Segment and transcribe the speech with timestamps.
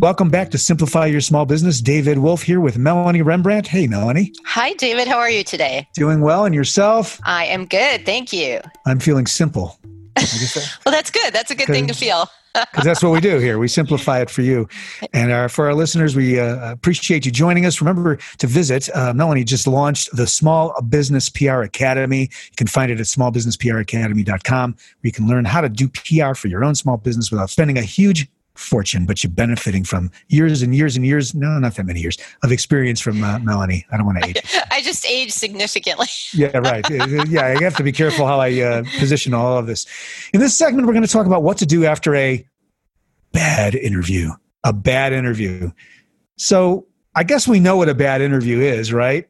[0.00, 1.82] Welcome back to Simplify Your Small Business.
[1.82, 3.66] David Wolf here with Melanie Rembrandt.
[3.66, 4.32] Hey, Melanie.
[4.46, 5.06] Hi, David.
[5.06, 5.86] How are you today?
[5.92, 6.46] Doing well.
[6.46, 7.20] And yourself?
[7.24, 8.06] I am good.
[8.06, 8.60] Thank you.
[8.86, 9.78] I'm feeling simple.
[10.16, 10.24] well,
[10.86, 11.34] that's good.
[11.34, 12.24] That's a good thing to feel.
[12.52, 13.60] Because that's what we do here.
[13.60, 14.68] We simplify it for you.
[15.12, 17.80] And our, for our listeners, we uh, appreciate you joining us.
[17.80, 18.88] Remember to visit.
[18.92, 22.22] Uh, Melanie just launched the Small Business PR Academy.
[22.22, 26.48] You can find it at smallbusinesspracademy.com where you can learn how to do PR for
[26.48, 28.28] your own small business without spending a huge
[28.60, 32.18] fortune, but you're benefiting from years and years and years, no, not that many years,
[32.42, 33.86] of experience from uh, Melanie.
[33.90, 34.42] I don't want to age.
[34.70, 36.06] I just age significantly.
[36.34, 36.84] yeah, right.
[37.28, 39.86] yeah, I have to be careful how I uh, position all of this.
[40.32, 42.46] In this segment, we're going to talk about what to do after a
[43.32, 44.30] bad interview.
[44.64, 45.70] A bad interview.
[46.36, 49.29] So I guess we know what a bad interview is, right?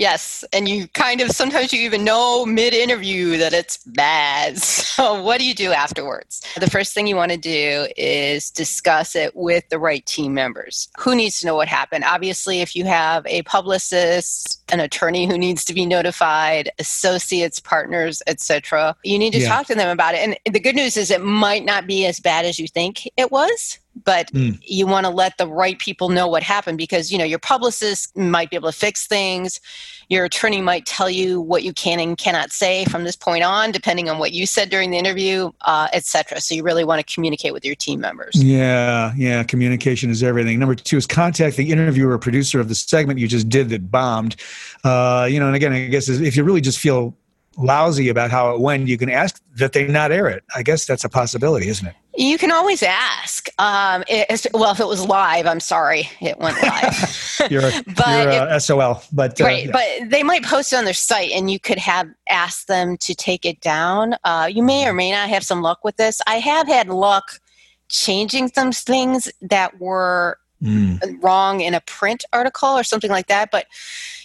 [0.00, 4.56] Yes, and you kind of sometimes you even know mid interview that it's bad.
[5.00, 6.42] So, what do you do afterwards?
[6.58, 10.88] The first thing you want to do is discuss it with the right team members.
[10.98, 12.04] Who needs to know what happened?
[12.04, 18.22] Obviously, if you have a publicist, an attorney who needs to be notified, associates, partners,
[18.26, 19.48] etc., you need to yeah.
[19.48, 20.20] talk to them about it.
[20.20, 23.30] And the good news is it might not be as bad as you think it
[23.30, 24.58] was but mm.
[24.62, 28.16] you want to let the right people know what happened because you know your publicist
[28.16, 29.60] might be able to fix things.
[30.08, 33.70] Your attorney might tell you what you can and cannot say from this point on
[33.70, 37.14] depending on what you said during the interview uh, etc so you really want to
[37.14, 38.42] communicate with your team members.
[38.42, 40.58] Yeah yeah communication is everything.
[40.58, 43.90] Number two is contact the interviewer or producer of the segment you just did that
[43.90, 44.36] bombed.
[44.84, 47.14] Uh, you know and again i guess if you really just feel
[47.60, 50.42] lousy about how it went, you can ask that they not air it.
[50.54, 51.94] I guess that's a possibility, isn't it?
[52.16, 53.48] You can always ask.
[53.58, 57.46] Um, it, well, if it was live, I'm sorry, it went live.
[57.50, 59.66] you're a, but you're a SOL, but uh, right.
[59.66, 59.72] Yeah.
[59.72, 63.14] But they might post it on their site, and you could have asked them to
[63.14, 64.16] take it down.
[64.24, 66.20] Uh, you may or may not have some luck with this.
[66.26, 67.40] I have had luck
[67.88, 70.98] changing some things that were mm.
[71.22, 73.66] wrong in a print article or something like that, but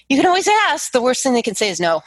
[0.09, 0.91] you can always ask.
[0.91, 2.01] The worst thing they can say is no.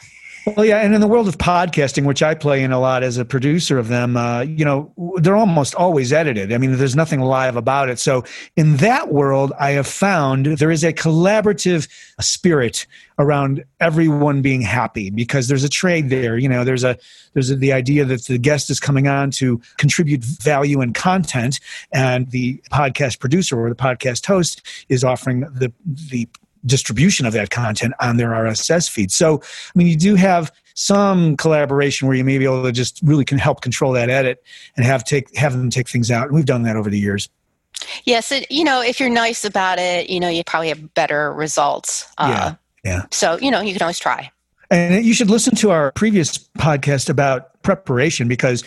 [0.45, 3.17] Well, yeah, and in the world of podcasting, which I play in a lot as
[3.17, 6.53] a producer of them, uh, you know, they're almost always edited.
[6.53, 7.99] I mean, there's nothing live about it.
[7.99, 8.23] So,
[8.55, 11.89] in that world, I have found there is a collaborative
[12.21, 16.37] spirit around everyone being happy because there's a trade there.
[16.37, 16.97] You know, there's a
[17.33, 21.59] there's a, the idea that the guest is coming on to contribute value and content,
[21.91, 26.27] and the podcast producer or the podcast host is offering the the
[26.65, 29.11] distribution of that content on their RSS feed.
[29.11, 33.01] So, I mean, you do have some collaboration where you may be able to just
[33.03, 34.43] really can help control that edit
[34.77, 36.27] and have take have them take things out.
[36.27, 37.29] And we've done that over the years.
[38.05, 41.33] Yes, it, you know, if you're nice about it, you know, you probably have better
[41.33, 42.05] results.
[42.17, 43.05] Uh, yeah, yeah.
[43.11, 44.31] So you know, you can always try.
[44.71, 48.63] And you should listen to our previous podcast about preparation because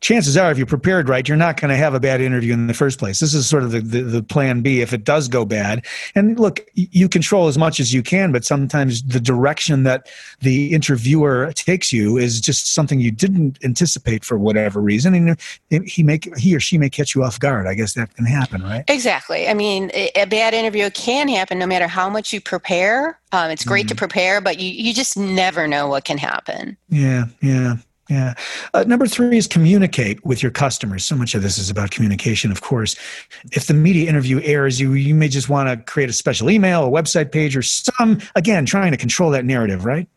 [0.00, 2.66] chances are, if you're prepared right, you're not going to have a bad interview in
[2.66, 3.20] the first place.
[3.20, 5.84] This is sort of the, the, the, plan B if it does go bad.
[6.14, 10.08] And look, you control as much as you can, but sometimes the direction that
[10.40, 15.14] the interviewer takes you is just something you didn't anticipate for whatever reason.
[15.14, 17.66] And he may, he or she may catch you off guard.
[17.66, 18.84] I guess that can happen, right?
[18.88, 19.48] Exactly.
[19.48, 23.18] I mean, a bad interview can happen no matter how much you prepare.
[23.32, 23.90] Um, it's great mm.
[23.90, 26.76] to prepare, but you, you just never know what can happen.
[26.88, 27.76] Yeah, yeah.
[28.10, 28.34] Yeah.
[28.74, 31.04] Uh, number three is communicate with your customers.
[31.04, 32.96] So much of this is about communication, of course.
[33.52, 36.84] If the media interview airs, you you may just want to create a special email,
[36.84, 40.08] a website page, or some again trying to control that narrative, right?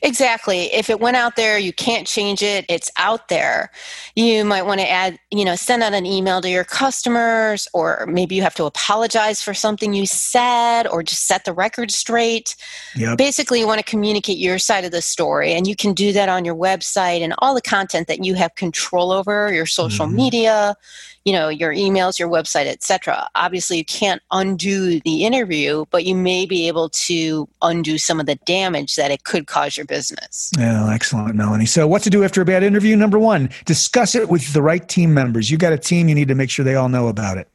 [0.00, 0.72] Exactly.
[0.72, 2.64] If it went out there, you can't change it.
[2.68, 3.70] It's out there.
[4.14, 8.06] You might want to add, you know, send out an email to your customers, or
[8.08, 12.56] maybe you have to apologize for something you said, or just set the record straight.
[12.96, 13.18] Yep.
[13.18, 16.28] Basically, you want to communicate your side of the story, and you can do that
[16.28, 20.16] on your website and all the content that you have control over, your social mm-hmm.
[20.16, 20.76] media,
[21.24, 26.14] you know your emails your website etc obviously you can't undo the interview but you
[26.14, 30.50] may be able to undo some of the damage that it could cause your business.
[30.58, 31.66] Yeah excellent melanie.
[31.66, 32.96] So what to do after a bad interview?
[32.96, 35.50] Number one discuss it with the right team members.
[35.50, 37.48] You got a team you need to make sure they all know about it.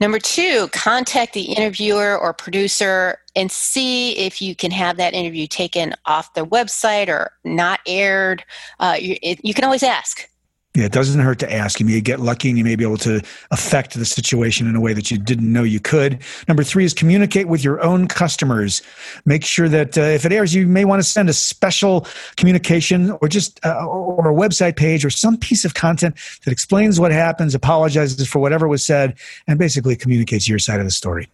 [0.00, 5.46] Number two, contact the interviewer or producer and see if you can have that interview
[5.46, 8.44] taken off the website or not aired.
[8.80, 10.28] Uh, you, it, you can always ask.
[10.76, 11.78] Yeah, it doesn't hurt to ask.
[11.78, 13.22] You may get lucky and you may be able to
[13.52, 16.18] affect the situation in a way that you didn't know you could.
[16.48, 18.82] Number three is communicate with your own customers.
[19.24, 23.12] Make sure that uh, if it airs, you may want to send a special communication
[23.20, 27.12] or just uh, or a website page or some piece of content that explains what
[27.12, 29.16] happens, apologizes for whatever was said,
[29.46, 31.28] and basically communicates your side of the story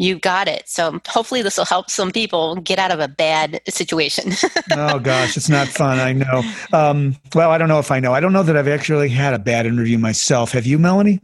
[0.00, 0.66] you got it.
[0.66, 4.32] So hopefully this will help some people get out of a bad situation.
[4.72, 6.00] oh gosh, it's not fun.
[6.00, 6.42] I know.
[6.72, 8.14] Um, well, I don't know if I know.
[8.14, 10.52] I don't know that I've actually had a bad interview myself.
[10.52, 11.20] Have you, Melanie?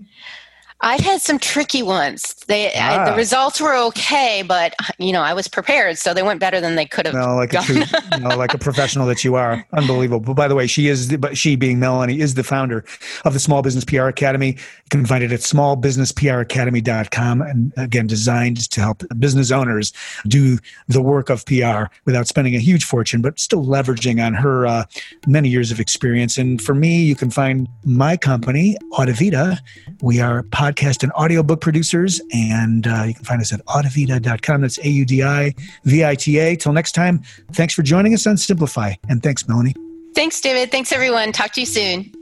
[0.83, 2.35] I've had some tricky ones.
[2.49, 3.03] They ah.
[3.03, 6.61] I, the results were okay, but you know I was prepared, so they went better
[6.61, 7.15] than they could have.
[7.15, 7.83] No, like a true,
[8.21, 10.21] no, like a professional that you are, unbelievable.
[10.21, 12.85] But by the way, she is, but she being Melanie is the founder
[13.25, 14.49] of the Small Business PR Academy.
[14.49, 19.95] You can find it at smallbusinesspracademy.com, and again, designed to help business owners
[20.29, 20.59] do
[20.89, 24.85] the work of PR without spending a huge fortune, but still leveraging on her uh,
[25.27, 26.37] many years of experience.
[26.37, 29.59] And for me, you can find my company, Audivita.
[30.03, 32.21] We are podcast and audiobook producers.
[32.33, 34.61] And uh, you can find us at audivita.com.
[34.61, 35.55] That's A U D I
[35.85, 36.57] V I T A.
[36.57, 37.23] Till next time,
[37.53, 38.95] thanks for joining us on Simplify.
[39.09, 39.75] And thanks, Melanie.
[40.15, 40.71] Thanks, David.
[40.71, 41.33] Thanks, everyone.
[41.33, 42.13] Talk to you soon.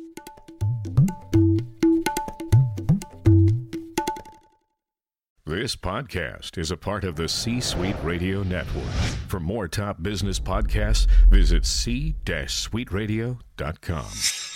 [5.47, 8.91] This podcast is a part of the C Suite Radio Network.
[9.29, 14.54] For more top business podcasts, visit c-suiteradio.com.